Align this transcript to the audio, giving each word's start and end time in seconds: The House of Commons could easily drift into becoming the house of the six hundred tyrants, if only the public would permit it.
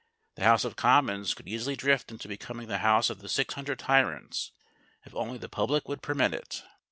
The 0.33 0.45
House 0.45 0.65
of 0.65 0.75
Commons 0.75 1.35
could 1.35 1.47
easily 1.47 1.75
drift 1.75 2.09
into 2.11 2.27
becoming 2.27 2.67
the 2.67 2.79
house 2.79 3.11
of 3.11 3.19
the 3.19 3.29
six 3.29 3.53
hundred 3.53 3.77
tyrants, 3.77 4.51
if 5.05 5.13
only 5.13 5.37
the 5.37 5.47
public 5.47 5.87
would 5.87 6.01
permit 6.01 6.33
it. 6.33 6.63